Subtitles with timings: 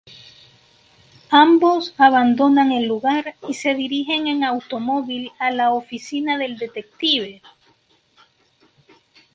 [1.29, 7.39] Ambos abandonan el lugar y se dirigen en automóvil a la oficina del detective.